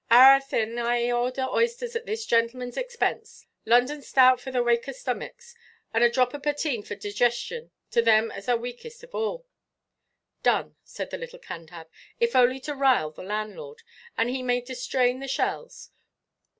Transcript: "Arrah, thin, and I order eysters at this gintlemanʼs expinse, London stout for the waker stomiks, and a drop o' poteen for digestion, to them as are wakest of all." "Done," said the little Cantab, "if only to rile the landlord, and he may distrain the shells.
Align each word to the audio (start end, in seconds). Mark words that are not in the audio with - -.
"Arrah, 0.09 0.39
thin, 0.41 0.71
and 0.79 0.87
I 0.87 1.11
order 1.11 1.43
eysters 1.43 1.95
at 1.95 2.07
this 2.07 2.25
gintlemanʼs 2.25 2.75
expinse, 2.75 3.45
London 3.67 4.01
stout 4.01 4.39
for 4.41 4.49
the 4.49 4.63
waker 4.63 4.93
stomiks, 4.93 5.53
and 5.93 6.03
a 6.03 6.09
drop 6.09 6.33
o' 6.33 6.39
poteen 6.39 6.81
for 6.83 6.95
digestion, 6.95 7.69
to 7.91 8.01
them 8.01 8.31
as 8.31 8.49
are 8.49 8.57
wakest 8.57 9.03
of 9.03 9.13
all." 9.13 9.45
"Done," 10.41 10.75
said 10.83 11.11
the 11.11 11.19
little 11.19 11.37
Cantab, 11.37 11.87
"if 12.19 12.35
only 12.35 12.59
to 12.61 12.73
rile 12.73 13.11
the 13.11 13.21
landlord, 13.21 13.83
and 14.17 14.27
he 14.31 14.41
may 14.41 14.59
distrain 14.61 15.19
the 15.19 15.27
shells. 15.27 15.91